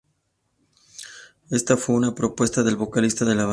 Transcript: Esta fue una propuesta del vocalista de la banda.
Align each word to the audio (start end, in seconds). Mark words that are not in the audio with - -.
Esta 1.51 1.77
fue 1.77 1.93
una 1.93 2.15
propuesta 2.15 2.63
del 2.63 2.75
vocalista 2.75 3.23
de 3.23 3.35
la 3.35 3.45
banda. 3.45 3.49